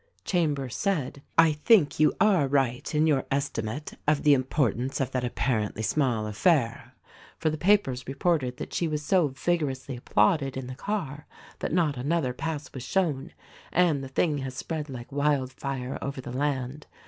Chambers 0.25 0.75
said, 0.75 1.21
"I 1.37 1.51
think 1.51 1.99
you 1.99 2.11
are 2.19 2.47
right 2.47 2.95
in 2.95 3.05
your 3.05 3.27
estimate 3.29 3.93
of 4.07 4.23
the 4.23 4.33
importance 4.33 4.99
of 4.99 5.11
that 5.11 5.23
apparently 5.23 5.83
small 5.83 6.25
affair; 6.25 6.95
for 7.37 7.51
the 7.51 7.55
papers 7.59 8.07
reported 8.07 8.57
that 8.57 8.73
she 8.73 8.87
was 8.87 9.03
so 9.03 9.27
vigorously 9.27 9.95
applauded 9.97 10.57
in 10.57 10.65
the 10.65 10.73
car 10.73 11.27
that 11.59 11.71
not 11.71 11.97
another 11.97 12.33
pass 12.33 12.73
was 12.73 12.81
shown, 12.81 13.31
and 13.71 14.03
the 14.03 14.07
thing 14.07 14.39
has 14.39 14.55
spread 14.55 14.89
like 14.89 15.11
wildfire 15.11 15.99
over 16.01 16.19
the 16.19 16.33
land. 16.35 16.87